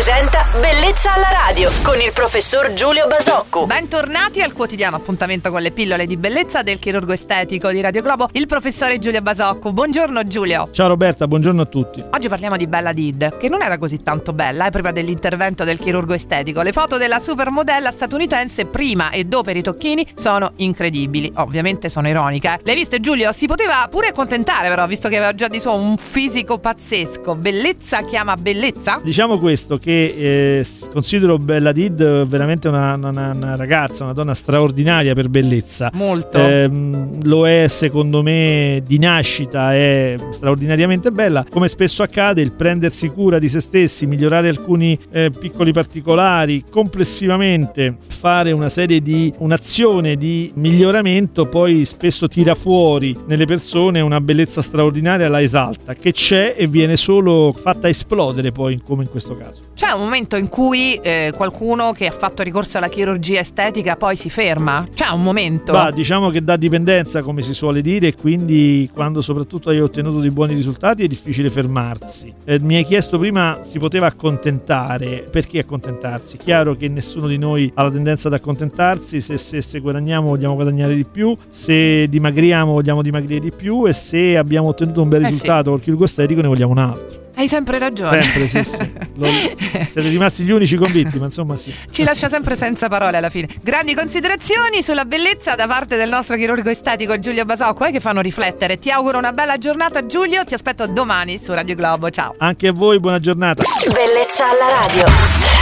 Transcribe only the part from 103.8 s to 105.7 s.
Bellezza alla radio.